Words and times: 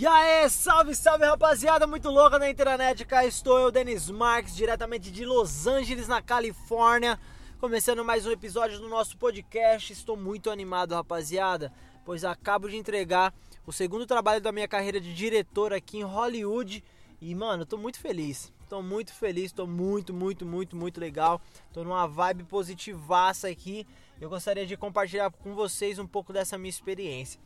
E 0.00 0.06
aí, 0.06 0.48
salve, 0.48 0.94
salve 0.94 1.26
rapaziada, 1.26 1.86
muito 1.86 2.08
louca 2.08 2.38
na 2.38 2.48
internet, 2.48 3.04
cá 3.04 3.26
estou 3.26 3.58
eu, 3.60 3.70
Denis 3.70 4.08
Marques, 4.08 4.56
diretamente 4.56 5.10
de 5.10 5.26
Los 5.26 5.66
Angeles, 5.66 6.08
na 6.08 6.22
Califórnia, 6.22 7.20
começando 7.58 8.02
mais 8.02 8.24
um 8.24 8.30
episódio 8.30 8.78
do 8.78 8.88
nosso 8.88 9.18
podcast, 9.18 9.92
estou 9.92 10.16
muito 10.16 10.48
animado 10.48 10.94
rapaziada, 10.94 11.70
pois 12.02 12.24
acabo 12.24 12.66
de 12.66 12.78
entregar 12.78 13.34
o 13.66 13.74
segundo 13.74 14.06
trabalho 14.06 14.40
da 14.40 14.50
minha 14.50 14.66
carreira 14.66 14.98
de 14.98 15.12
diretor 15.12 15.70
aqui 15.70 15.98
em 15.98 16.02
Hollywood 16.02 16.82
e 17.20 17.34
mano, 17.34 17.66
tô 17.66 17.76
muito 17.76 18.00
feliz, 18.00 18.50
tô 18.70 18.80
muito 18.80 19.12
feliz, 19.12 19.52
tô 19.52 19.66
muito, 19.66 20.14
muito, 20.14 20.46
muito, 20.46 20.74
muito 20.76 20.98
legal, 20.98 21.42
tô 21.74 21.84
numa 21.84 22.06
vibe 22.06 22.44
positivaça 22.44 23.48
aqui, 23.48 23.86
eu 24.18 24.30
gostaria 24.30 24.64
de 24.64 24.78
compartilhar 24.78 25.30
com 25.30 25.54
vocês 25.54 25.98
um 25.98 26.06
pouco 26.06 26.32
dessa 26.32 26.56
minha 26.56 26.70
experiência. 26.70 27.38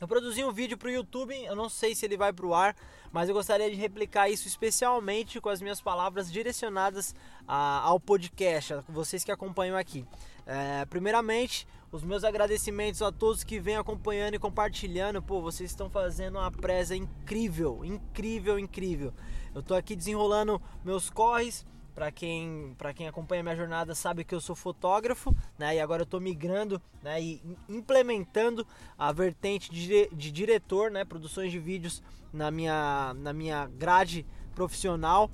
Eu 0.00 0.06
produzi 0.06 0.44
um 0.44 0.52
vídeo 0.52 0.78
para 0.78 0.88
o 0.88 0.92
YouTube, 0.92 1.34
eu 1.44 1.56
não 1.56 1.68
sei 1.68 1.92
se 1.92 2.06
ele 2.06 2.16
vai 2.16 2.32
para 2.32 2.46
o 2.46 2.54
ar, 2.54 2.76
mas 3.10 3.28
eu 3.28 3.34
gostaria 3.34 3.68
de 3.68 3.74
replicar 3.74 4.28
isso 4.28 4.46
especialmente 4.46 5.40
com 5.40 5.48
as 5.48 5.60
minhas 5.60 5.80
palavras 5.80 6.30
direcionadas 6.30 7.16
a, 7.48 7.80
ao 7.80 7.98
podcast, 7.98 8.74
a 8.74 8.84
vocês 8.88 9.24
que 9.24 9.32
acompanham 9.32 9.76
aqui. 9.76 10.06
É, 10.46 10.84
primeiramente, 10.84 11.66
os 11.90 12.04
meus 12.04 12.22
agradecimentos 12.22 13.02
a 13.02 13.10
todos 13.10 13.42
que 13.42 13.58
vêm 13.58 13.76
acompanhando 13.76 14.34
e 14.34 14.38
compartilhando. 14.38 15.20
Pô, 15.20 15.40
vocês 15.40 15.68
estão 15.68 15.90
fazendo 15.90 16.38
uma 16.38 16.50
presa 16.52 16.94
incrível, 16.94 17.84
incrível, 17.84 18.56
incrível. 18.56 19.12
Eu 19.52 19.62
estou 19.62 19.76
aqui 19.76 19.96
desenrolando 19.96 20.62
meus 20.84 21.10
corres 21.10 21.66
para 21.98 22.12
quem, 22.12 22.76
para 22.78 22.94
quem 22.94 23.08
acompanha 23.08 23.42
minha 23.42 23.56
jornada 23.56 23.92
sabe 23.92 24.22
que 24.22 24.32
eu 24.32 24.40
sou 24.40 24.54
fotógrafo, 24.54 25.34
né? 25.58 25.74
E 25.74 25.80
agora 25.80 26.02
eu 26.02 26.04
estou 26.04 26.20
migrando, 26.20 26.80
né? 27.02 27.20
E 27.20 27.42
implementando 27.68 28.64
a 28.96 29.10
vertente 29.10 29.68
de, 29.68 30.08
de 30.12 30.30
diretor, 30.30 30.92
né? 30.92 31.04
Produções 31.04 31.50
de 31.50 31.58
vídeos 31.58 32.00
na 32.32 32.52
minha, 32.52 33.12
na 33.14 33.32
minha 33.32 33.66
grade 33.66 34.24
profissional. 34.54 35.28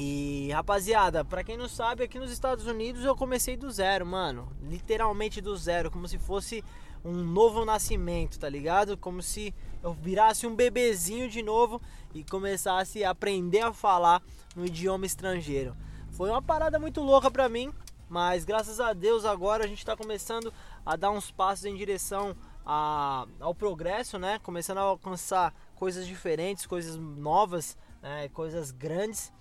E 0.00 0.52
rapaziada, 0.52 1.24
para 1.24 1.42
quem 1.42 1.56
não 1.56 1.68
sabe, 1.68 2.04
aqui 2.04 2.20
nos 2.20 2.30
Estados 2.30 2.66
Unidos 2.66 3.04
eu 3.04 3.16
comecei 3.16 3.56
do 3.56 3.68
zero, 3.68 4.06
mano. 4.06 4.48
Literalmente 4.62 5.40
do 5.40 5.56
zero, 5.56 5.90
como 5.90 6.06
se 6.06 6.16
fosse 6.18 6.62
um 7.04 7.14
novo 7.14 7.64
nascimento, 7.64 8.38
tá 8.38 8.48
ligado? 8.48 8.96
Como 8.96 9.20
se 9.20 9.52
eu 9.82 9.92
virasse 9.92 10.46
um 10.46 10.54
bebezinho 10.54 11.28
de 11.28 11.42
novo 11.42 11.82
e 12.14 12.22
começasse 12.22 13.02
a 13.02 13.10
aprender 13.10 13.62
a 13.62 13.72
falar 13.72 14.22
no 14.54 14.64
idioma 14.64 15.04
estrangeiro. 15.04 15.76
Foi 16.12 16.30
uma 16.30 16.40
parada 16.40 16.78
muito 16.78 17.00
louca 17.00 17.28
pra 17.28 17.48
mim, 17.48 17.72
mas 18.08 18.44
graças 18.44 18.78
a 18.78 18.92
Deus 18.92 19.24
agora 19.24 19.64
a 19.64 19.66
gente 19.66 19.78
está 19.78 19.96
começando 19.96 20.54
a 20.86 20.94
dar 20.94 21.10
uns 21.10 21.32
passos 21.32 21.64
em 21.64 21.74
direção 21.74 22.36
a, 22.64 23.26
ao 23.40 23.52
progresso, 23.52 24.16
né? 24.16 24.38
Começando 24.44 24.78
a 24.78 24.82
alcançar 24.82 25.52
coisas 25.74 26.06
diferentes, 26.06 26.66
coisas 26.66 26.94
novas, 26.94 27.76
né? 28.00 28.28
coisas 28.28 28.70
grandes, 28.70 29.32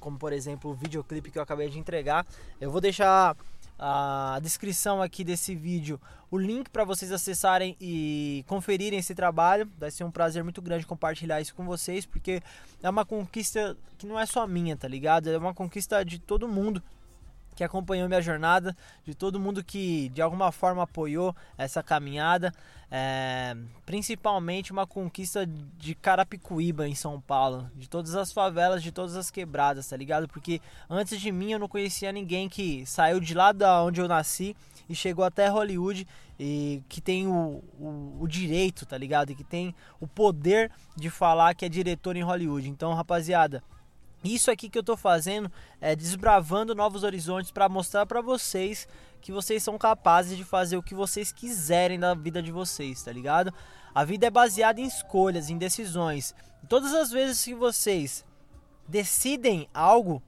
como 0.00 0.18
por 0.18 0.32
exemplo 0.32 0.70
o 0.70 0.74
videoclipe 0.74 1.30
que 1.30 1.38
eu 1.38 1.42
acabei 1.42 1.68
de 1.68 1.78
entregar. 1.78 2.26
Eu 2.60 2.70
vou 2.70 2.80
deixar 2.80 3.36
a 3.78 4.38
descrição 4.42 5.02
aqui 5.02 5.22
desse 5.22 5.54
vídeo 5.54 6.00
o 6.30 6.38
link 6.38 6.70
para 6.70 6.84
vocês 6.84 7.12
acessarem 7.12 7.76
e 7.80 8.44
conferirem 8.46 8.98
esse 8.98 9.14
trabalho. 9.14 9.70
Vai 9.78 9.90
ser 9.90 10.04
um 10.04 10.10
prazer 10.10 10.42
muito 10.42 10.60
grande 10.60 10.86
compartilhar 10.86 11.40
isso 11.40 11.54
com 11.54 11.64
vocês, 11.64 12.04
porque 12.04 12.42
é 12.82 12.90
uma 12.90 13.04
conquista 13.04 13.76
que 13.96 14.06
não 14.06 14.18
é 14.18 14.26
só 14.26 14.46
minha, 14.46 14.76
tá 14.76 14.88
ligado? 14.88 15.30
É 15.30 15.38
uma 15.38 15.54
conquista 15.54 16.04
de 16.04 16.18
todo 16.18 16.48
mundo 16.48 16.82
que 17.56 17.64
acompanhou 17.64 18.06
minha 18.06 18.20
jornada, 18.20 18.76
de 19.02 19.14
todo 19.14 19.40
mundo 19.40 19.64
que 19.64 20.10
de 20.10 20.20
alguma 20.20 20.52
forma 20.52 20.82
apoiou 20.82 21.34
essa 21.56 21.82
caminhada, 21.82 22.52
é, 22.90 23.56
principalmente 23.86 24.70
uma 24.70 24.86
conquista 24.86 25.46
de 25.46 25.94
Carapicuíba 25.94 26.86
em 26.86 26.94
São 26.94 27.18
Paulo, 27.18 27.68
de 27.74 27.88
todas 27.88 28.14
as 28.14 28.30
favelas, 28.30 28.82
de 28.82 28.92
todas 28.92 29.16
as 29.16 29.30
quebradas, 29.30 29.88
tá 29.88 29.96
ligado? 29.96 30.28
Porque 30.28 30.60
antes 30.88 31.18
de 31.18 31.32
mim 31.32 31.52
eu 31.52 31.58
não 31.58 31.66
conhecia 31.66 32.12
ninguém 32.12 32.46
que 32.46 32.84
saiu 32.84 33.18
de 33.18 33.32
lá 33.32 33.52
da 33.52 33.82
onde 33.82 34.00
eu 34.02 34.06
nasci 34.06 34.54
e 34.88 34.94
chegou 34.94 35.24
até 35.24 35.48
Hollywood 35.48 36.06
e 36.38 36.82
que 36.90 37.00
tem 37.00 37.26
o, 37.26 37.64
o, 37.80 38.18
o 38.20 38.28
direito, 38.28 38.84
tá 38.84 38.98
ligado? 38.98 39.30
E 39.30 39.34
que 39.34 39.44
tem 39.44 39.74
o 39.98 40.06
poder 40.06 40.70
de 40.94 41.08
falar 41.08 41.54
que 41.54 41.64
é 41.64 41.68
diretor 41.70 42.16
em 42.16 42.22
Hollywood. 42.22 42.68
Então, 42.68 42.92
rapaziada, 42.92 43.62
isso 44.24 44.50
aqui 44.50 44.68
que 44.68 44.78
eu 44.78 44.80
estou 44.80 44.96
fazendo 44.96 45.50
é 45.80 45.94
desbravando 45.94 46.74
novos 46.74 47.02
horizontes 47.02 47.50
para 47.50 47.68
mostrar 47.68 48.06
para 48.06 48.20
vocês 48.20 48.88
que 49.20 49.32
vocês 49.32 49.62
são 49.62 49.76
capazes 49.78 50.36
de 50.36 50.44
fazer 50.44 50.76
o 50.76 50.82
que 50.82 50.94
vocês 50.94 51.32
quiserem 51.32 51.98
da 51.98 52.14
vida 52.14 52.42
de 52.42 52.52
vocês, 52.52 53.02
tá 53.02 53.12
ligado? 53.12 53.52
A 53.94 54.04
vida 54.04 54.26
é 54.26 54.30
baseada 54.30 54.80
em 54.80 54.84
escolhas, 54.84 55.50
em 55.50 55.58
decisões. 55.58 56.34
Todas 56.68 56.92
as 56.92 57.10
vezes 57.10 57.42
que 57.44 57.54
vocês 57.54 58.24
decidem 58.86 59.68
algo, 59.72 60.22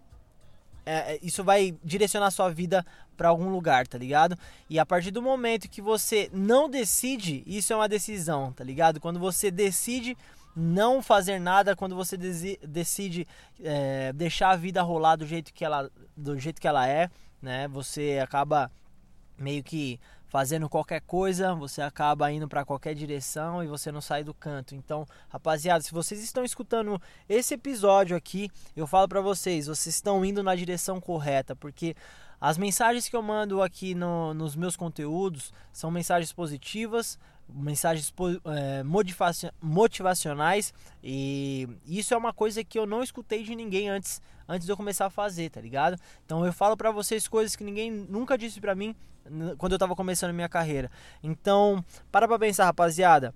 é, 0.85 1.15
é 1.15 1.19
isso 1.23 1.45
vai 1.45 1.77
direcionar 1.85 2.31
sua 2.31 2.51
vida 2.51 2.85
para 3.17 3.29
algum 3.29 3.51
lugar, 3.51 3.87
tá 3.87 3.99
ligado? 3.99 4.39
E 4.71 4.79
a 4.79 4.87
partir 4.87 5.11
do 5.11 5.21
momento 5.21 5.69
que 5.69 5.83
você 5.83 6.31
não 6.33 6.71
decide, 6.71 7.43
isso 7.47 7.73
é 7.73 7.77
uma 7.77 7.89
decisão, 7.89 8.53
tá 8.53 8.63
ligado? 8.63 9.01
Quando 9.01 9.19
você 9.19 9.51
decide 9.51 10.17
não 10.61 11.01
fazer 11.01 11.39
nada 11.39 11.77
quando 11.77 11.95
você 11.95 12.17
decide 12.17 13.27
é, 13.63 14.13
deixar 14.13 14.51
a 14.51 14.57
vida 14.57 14.83
rolar 14.83 15.17
do 15.17 15.27
jeito 15.27 15.55
que 15.55 15.65
ela 15.65 15.89
do 16.17 16.37
jeito 16.39 16.61
que 16.61 16.67
ela 16.67 16.89
é 16.89 17.09
né? 17.41 17.69
Você 17.69 18.19
acaba 18.23 18.71
meio 19.39 19.63
que 19.63 20.01
fazendo 20.27 20.69
qualquer 20.69 21.01
coisa 21.01 21.55
você 21.55 21.81
acaba 21.81 22.31
indo 22.31 22.47
para 22.47 22.63
qualquer 22.63 22.95
direção 22.95 23.65
e 23.65 23.67
você 23.67 23.91
não 23.91 24.01
sai 24.01 24.23
do 24.23 24.35
canto. 24.35 24.75
Então 24.75 25.07
rapaziada 25.29 25.83
se 25.83 25.93
vocês 25.93 26.23
estão 26.23 26.45
escutando 26.45 27.01
esse 27.29 27.55
episódio 27.55 28.17
aqui 28.17 28.51
eu 28.77 28.87
falo 28.87 29.09
para 29.09 29.21
vocês 29.21 29.67
vocês 29.67 29.95
estão 29.95 30.25
indo 30.25 30.43
na 30.43 30.55
direção 30.55 31.01
correta 31.01 31.57
porque 31.57 31.95
as 32.41 32.57
mensagens 32.57 33.09
que 33.09 33.17
eu 33.17 33.23
mando 33.23 33.63
aqui 33.63 33.95
no, 33.95 34.33
nos 34.35 34.55
meus 34.55 34.77
conteúdos 34.77 35.53
são 35.73 35.91
mensagens 35.91 36.33
positivas 36.33 37.19
mensagens 37.51 38.13
é, 38.45 38.83
motivacionais 39.63 40.75
e 41.03 41.67
isso 41.87 42.13
é 42.13 42.17
uma 42.17 42.33
coisa 42.33 42.63
que 42.63 42.79
eu 42.79 42.87
não 42.87 43.03
escutei 43.03 43.43
de 43.43 43.55
ninguém 43.55 43.89
antes 43.89 44.21
antes 44.47 44.67
de 44.67 44.73
eu 44.73 44.77
começar 44.77 45.07
a 45.07 45.11
fazer, 45.11 45.51
tá 45.51 45.61
ligado? 45.61 45.99
Então 46.25 46.45
eu 46.45 46.53
falo 46.53 46.77
para 46.77 46.91
vocês 46.91 47.29
coisas 47.29 47.55
que 47.55 47.65
ninguém 47.65 47.91
nunca 47.91 48.37
disse 48.37 48.61
para 48.61 48.75
mim 48.75 48.95
quando 49.59 49.73
eu 49.73 49.79
tava 49.79 49.95
começando 49.95 50.31
a 50.31 50.33
minha 50.33 50.49
carreira. 50.49 50.91
Então, 51.23 51.85
para 52.11 52.27
pra 52.27 52.39
pensar, 52.39 52.65
rapaziada. 52.65 53.35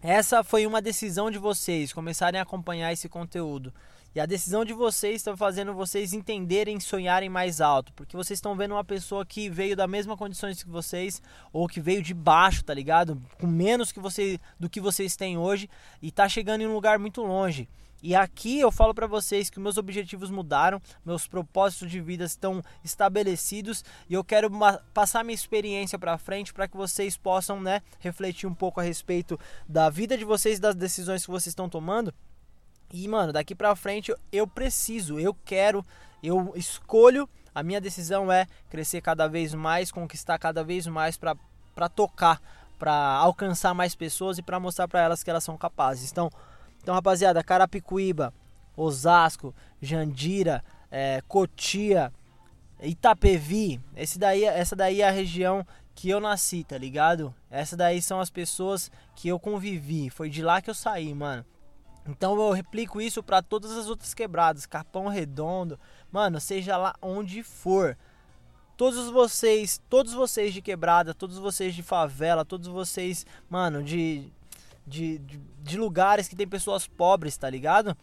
Essa 0.00 0.44
foi 0.44 0.64
uma 0.64 0.80
decisão 0.80 1.30
de 1.30 1.38
vocês 1.38 1.92
começarem 1.92 2.38
a 2.38 2.44
acompanhar 2.44 2.92
esse 2.92 3.08
conteúdo. 3.08 3.74
E 4.14 4.20
a 4.20 4.26
decisão 4.26 4.64
de 4.64 4.72
vocês 4.72 5.16
está 5.16 5.36
fazendo 5.36 5.74
vocês 5.74 6.12
entenderem, 6.12 6.80
sonharem 6.80 7.28
mais 7.28 7.60
alto, 7.60 7.92
porque 7.92 8.16
vocês 8.16 8.38
estão 8.38 8.56
vendo 8.56 8.72
uma 8.72 8.84
pessoa 8.84 9.24
que 9.24 9.50
veio 9.50 9.76
da 9.76 9.86
mesma 9.86 10.16
condições 10.16 10.62
que 10.62 10.68
vocês 10.68 11.20
ou 11.52 11.68
que 11.68 11.80
veio 11.80 12.02
de 12.02 12.14
baixo, 12.14 12.64
tá 12.64 12.72
ligado? 12.72 13.20
Com 13.38 13.46
menos 13.46 13.92
que 13.92 14.00
você 14.00 14.40
do 14.58 14.68
que 14.68 14.80
vocês 14.80 15.14
têm 15.14 15.36
hoje 15.36 15.68
e 16.00 16.10
tá 16.10 16.28
chegando 16.28 16.62
em 16.62 16.66
um 16.66 16.72
lugar 16.72 16.98
muito 16.98 17.22
longe. 17.22 17.68
E 18.02 18.14
aqui 18.14 18.60
eu 18.60 18.70
falo 18.70 18.94
para 18.94 19.08
vocês 19.08 19.50
que 19.50 19.58
meus 19.58 19.76
objetivos 19.76 20.30
mudaram, 20.30 20.80
meus 21.04 21.26
propósitos 21.26 21.90
de 21.90 22.00
vida 22.00 22.24
estão 22.24 22.62
estabelecidos 22.84 23.84
e 24.08 24.14
eu 24.14 24.22
quero 24.22 24.48
passar 24.94 25.24
minha 25.24 25.34
experiência 25.34 25.98
para 25.98 26.16
frente 26.16 26.54
para 26.54 26.68
que 26.68 26.76
vocês 26.76 27.16
possam, 27.16 27.60
né, 27.60 27.82
refletir 27.98 28.48
um 28.48 28.54
pouco 28.54 28.80
a 28.80 28.84
respeito 28.84 29.38
da 29.68 29.90
vida 29.90 30.16
de 30.16 30.24
vocês, 30.24 30.60
das 30.60 30.76
decisões 30.76 31.24
que 31.24 31.30
vocês 31.30 31.48
estão 31.48 31.68
tomando 31.68 32.14
e, 32.92 33.06
mano, 33.06 33.32
daqui 33.32 33.54
pra 33.54 33.76
frente 33.76 34.14
eu 34.32 34.46
preciso, 34.46 35.18
eu 35.18 35.34
quero, 35.44 35.84
eu 36.22 36.52
escolho. 36.56 37.28
A 37.54 37.62
minha 37.62 37.80
decisão 37.80 38.30
é 38.30 38.46
crescer 38.70 39.00
cada 39.00 39.26
vez 39.28 39.52
mais, 39.52 39.90
conquistar 39.90 40.38
cada 40.38 40.62
vez 40.62 40.86
mais 40.86 41.16
pra 41.16 41.88
tocar, 41.94 42.40
pra 42.78 42.92
alcançar 42.92 43.74
mais 43.74 43.94
pessoas 43.94 44.38
e 44.38 44.42
pra 44.42 44.60
mostrar 44.60 44.86
pra 44.86 45.00
elas 45.00 45.22
que 45.22 45.30
elas 45.30 45.44
são 45.44 45.56
capazes. 45.56 46.10
Então, 46.10 46.30
então 46.80 46.94
rapaziada, 46.94 47.42
Carapicuíba, 47.42 48.32
Osasco, 48.76 49.54
Jandira, 49.82 50.64
é, 50.90 51.20
Cotia, 51.26 52.12
Itapevi, 52.80 53.80
esse 53.96 54.18
daí, 54.18 54.44
essa 54.44 54.76
daí 54.76 55.02
é 55.02 55.08
a 55.08 55.12
região 55.12 55.66
que 55.96 56.08
eu 56.08 56.20
nasci, 56.20 56.62
tá 56.62 56.78
ligado? 56.78 57.34
Essa 57.50 57.76
daí 57.76 58.00
são 58.00 58.20
as 58.20 58.30
pessoas 58.30 58.88
que 59.16 59.26
eu 59.26 59.38
convivi, 59.40 60.08
foi 60.10 60.30
de 60.30 60.42
lá 60.42 60.62
que 60.62 60.70
eu 60.70 60.74
saí, 60.74 61.12
mano. 61.12 61.44
Então 62.08 62.34
eu 62.40 62.52
replico 62.52 63.00
isso 63.00 63.22
para 63.22 63.42
todas 63.42 63.70
as 63.72 63.86
outras 63.88 64.14
quebradas, 64.14 64.64
Capão 64.64 65.08
Redondo, 65.08 65.78
mano, 66.10 66.40
seja 66.40 66.76
lá 66.76 66.94
onde 67.02 67.42
for. 67.42 67.96
Todos 68.78 69.10
vocês, 69.10 69.80
todos 69.90 70.14
vocês 70.14 70.54
de 70.54 70.62
quebrada, 70.62 71.12
todos 71.12 71.36
vocês 71.38 71.74
de 71.74 71.82
favela, 71.82 72.44
todos 72.44 72.68
vocês, 72.68 73.26
mano, 73.50 73.82
de, 73.82 74.32
de, 74.86 75.18
de, 75.18 75.40
de 75.62 75.76
lugares 75.76 76.28
que 76.28 76.36
tem 76.36 76.48
pessoas 76.48 76.86
pobres, 76.86 77.36
tá 77.36 77.50
ligado? 77.50 77.96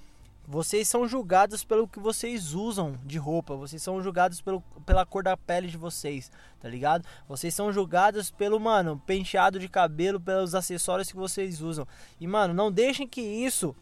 vocês 0.48 0.88
são 0.88 1.08
julgados 1.08 1.63
pelo 1.63 1.88
que 1.88 2.00
vocês 2.00 2.54
usam 2.54 2.98
de 3.04 3.18
roupa, 3.18 3.56
vocês 3.56 3.81
são 3.81 4.01
julgados 4.01 4.42
pelo, 4.42 4.62
pela 4.86 5.06
cor 5.06 5.24
da 5.24 5.36
pele 5.36 5.68
de 5.68 5.78
vocês, 5.78 6.31
tá 6.60 6.69
ligado? 6.69 7.06
Vocês 7.28 7.54
são 7.54 7.72
julgados 7.74 8.30
pelo, 8.30 8.60
mano, 8.60 9.01
penteado 9.06 9.60
de 9.60 9.68
cabelo, 9.68 10.19
pelos 10.19 10.54
acessórios 10.54 11.10
que 11.10 11.18
vocês 11.18 11.62
usam. 11.62 11.88
E, 12.19 12.28
mano, 12.28 12.54
não 12.54 12.72
deixem 12.72 13.08
que 13.08 13.22
isso 13.22 13.75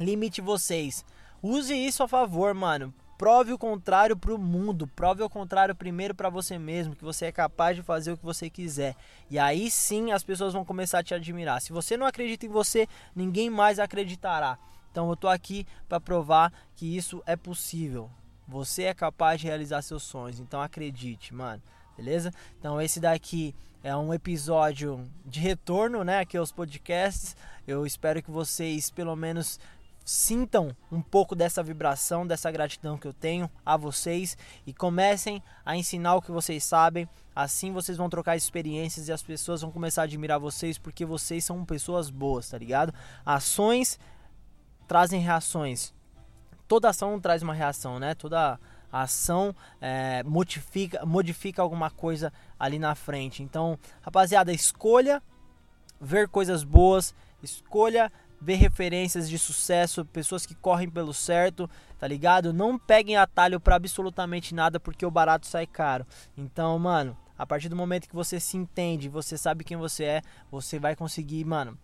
limite 0.00 0.40
vocês. 0.40 1.04
Use 1.42 1.74
isso 1.74 2.02
a 2.02 2.08
favor, 2.08 2.54
mano. 2.54 2.92
Prove 3.16 3.52
o 3.52 3.58
contrário 3.58 4.16
pro 4.16 4.38
mundo, 4.38 4.86
prove 4.86 5.22
o 5.22 5.28
contrário 5.28 5.74
primeiro 5.74 6.14
para 6.14 6.30
você 6.30 6.58
mesmo, 6.58 6.96
que 6.96 7.04
você 7.04 7.26
é 7.26 7.32
capaz 7.32 7.76
de 7.76 7.82
fazer 7.82 8.12
o 8.12 8.16
que 8.16 8.24
você 8.24 8.48
quiser. 8.48 8.96
E 9.30 9.38
aí 9.38 9.70
sim 9.70 10.10
as 10.10 10.24
pessoas 10.24 10.54
vão 10.54 10.64
começar 10.64 11.00
a 11.00 11.02
te 11.02 11.12
admirar. 11.12 11.60
Se 11.60 11.70
você 11.70 11.98
não 11.98 12.06
acredita 12.06 12.46
em 12.46 12.48
você, 12.48 12.88
ninguém 13.14 13.50
mais 13.50 13.78
acreditará. 13.78 14.58
Então 14.90 15.08
eu 15.10 15.16
tô 15.16 15.28
aqui 15.28 15.66
para 15.86 16.00
provar 16.00 16.50
que 16.74 16.96
isso 16.96 17.22
é 17.26 17.36
possível. 17.36 18.10
Você 18.48 18.84
é 18.84 18.94
capaz 18.94 19.38
de 19.38 19.46
realizar 19.46 19.82
seus 19.82 20.02
sonhos, 20.02 20.40
então 20.40 20.62
acredite, 20.62 21.34
mano. 21.34 21.62
Beleza? 21.96 22.32
Então 22.58 22.80
esse 22.80 22.98
daqui 22.98 23.54
é 23.84 23.94
um 23.94 24.12
episódio 24.14 25.06
de 25.26 25.40
retorno, 25.40 26.02
né, 26.02 26.20
aqui 26.20 26.38
aos 26.38 26.52
podcasts. 26.52 27.36
Eu 27.68 27.84
espero 27.84 28.22
que 28.22 28.30
vocês 28.30 28.90
pelo 28.90 29.14
menos 29.14 29.60
sintam 30.04 30.74
um 30.90 31.00
pouco 31.00 31.34
dessa 31.34 31.62
vibração, 31.62 32.26
dessa 32.26 32.50
gratidão 32.50 32.98
que 32.98 33.06
eu 33.06 33.12
tenho 33.12 33.50
a 33.64 33.76
vocês 33.76 34.36
e 34.66 34.72
comecem 34.72 35.42
a 35.64 35.76
ensinar 35.76 36.16
o 36.16 36.22
que 36.22 36.32
vocês 36.32 36.64
sabem. 36.64 37.08
Assim 37.34 37.72
vocês 37.72 37.96
vão 37.96 38.10
trocar 38.10 38.36
experiências 38.36 39.08
e 39.08 39.12
as 39.12 39.22
pessoas 39.22 39.60
vão 39.60 39.70
começar 39.70 40.02
a 40.02 40.04
admirar 40.04 40.38
vocês 40.38 40.78
porque 40.78 41.04
vocês 41.04 41.44
são 41.44 41.64
pessoas 41.64 42.10
boas, 42.10 42.48
tá 42.48 42.58
ligado? 42.58 42.92
Ações 43.24 43.98
trazem 44.88 45.20
reações. 45.20 45.94
Toda 46.66 46.88
ação 46.88 47.20
traz 47.20 47.42
uma 47.42 47.54
reação, 47.54 47.98
né? 47.98 48.14
Toda 48.14 48.58
ação 48.92 49.54
é, 49.80 50.22
modifica, 50.24 51.04
modifica 51.06 51.62
alguma 51.62 51.90
coisa 51.90 52.32
ali 52.58 52.78
na 52.78 52.94
frente. 52.94 53.42
Então, 53.42 53.78
rapaziada, 54.02 54.52
escolha 54.52 55.22
ver 56.00 56.28
coisas 56.28 56.64
boas, 56.64 57.14
escolha 57.42 58.10
ver 58.40 58.54
referências 58.54 59.28
de 59.28 59.38
sucesso, 59.38 60.04
pessoas 60.04 60.46
que 60.46 60.54
correm 60.54 60.88
pelo 60.88 61.12
certo, 61.12 61.68
tá 61.98 62.08
ligado? 62.08 62.52
Não 62.52 62.78
peguem 62.78 63.16
atalho 63.16 63.60
para 63.60 63.76
absolutamente 63.76 64.54
nada 64.54 64.80
porque 64.80 65.04
o 65.04 65.10
barato 65.10 65.46
sai 65.46 65.66
caro. 65.66 66.06
Então, 66.36 66.78
mano, 66.78 67.16
a 67.36 67.46
partir 67.46 67.68
do 67.68 67.76
momento 67.76 68.08
que 68.08 68.14
você 68.14 68.40
se 68.40 68.56
entende, 68.56 69.08
você 69.08 69.36
sabe 69.36 69.64
quem 69.64 69.76
você 69.76 70.04
é, 70.04 70.22
você 70.50 70.78
vai 70.78 70.96
conseguir, 70.96 71.44
mano, 71.44 71.78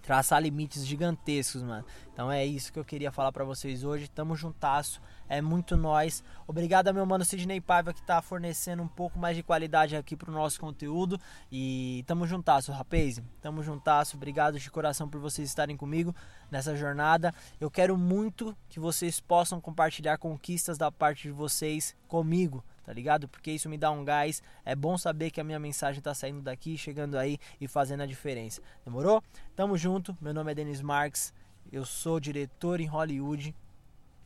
traçar 0.00 0.42
limites 0.42 0.86
gigantescos, 0.86 1.62
mano. 1.62 1.84
Então 2.12 2.30
é 2.30 2.44
isso 2.44 2.72
que 2.72 2.78
eu 2.78 2.84
queria 2.84 3.10
falar 3.10 3.32
para 3.32 3.44
vocês 3.44 3.84
hoje. 3.84 4.08
Tamo 4.08 4.36
juntasso, 4.36 5.00
é 5.28 5.40
muito 5.40 5.76
nós. 5.76 6.22
Obrigado 6.46 6.88
ao 6.88 6.94
meu 6.94 7.06
mano 7.06 7.24
Sidney 7.24 7.60
Paiva 7.60 7.94
que 7.94 8.02
tá 8.02 8.20
fornecendo 8.20 8.82
um 8.82 8.88
pouco 8.88 9.18
mais 9.18 9.36
de 9.36 9.42
qualidade 9.42 9.96
aqui 9.96 10.16
pro 10.16 10.32
nosso 10.32 10.60
conteúdo. 10.60 11.18
E 11.50 12.04
tamo 12.06 12.26
juntasso, 12.26 12.72
rapaz. 12.72 13.22
Tamo 13.40 13.62
juntasso. 13.62 14.16
Obrigado 14.16 14.58
de 14.58 14.70
coração 14.70 15.08
por 15.08 15.20
vocês 15.20 15.48
estarem 15.48 15.76
comigo 15.76 16.14
nessa 16.50 16.76
jornada. 16.76 17.32
Eu 17.60 17.70
quero 17.70 17.96
muito 17.96 18.56
que 18.68 18.80
vocês 18.80 19.20
possam 19.20 19.60
compartilhar 19.60 20.18
conquistas 20.18 20.76
da 20.76 20.90
parte 20.90 21.22
de 21.22 21.32
vocês 21.32 21.96
comigo 22.08 22.62
tá 22.90 22.94
ligado? 22.94 23.28
Porque 23.28 23.52
isso 23.52 23.68
me 23.68 23.78
dá 23.78 23.88
um 23.92 24.04
gás. 24.04 24.42
É 24.64 24.74
bom 24.74 24.98
saber 24.98 25.30
que 25.30 25.40
a 25.40 25.44
minha 25.44 25.60
mensagem 25.60 26.02
tá 26.02 26.12
saindo 26.12 26.42
daqui, 26.42 26.76
chegando 26.76 27.16
aí 27.16 27.38
e 27.60 27.68
fazendo 27.68 28.00
a 28.02 28.06
diferença. 28.06 28.60
Demorou? 28.84 29.22
Tamo 29.54 29.78
junto. 29.78 30.18
Meu 30.20 30.34
nome 30.34 30.50
é 30.50 30.56
Denis 30.56 30.82
Marques. 30.82 31.32
Eu 31.70 31.86
sou 31.86 32.18
diretor 32.18 32.80
em 32.80 32.86
Hollywood 32.86 33.54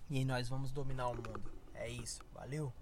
e 0.08 0.25
nós 0.25 0.49
vamos 0.49 0.72
dominar 0.72 1.08
o 1.08 1.14
mundo. 1.14 1.52
É 1.75 1.90
isso. 1.90 2.22
Valeu. 2.32 2.72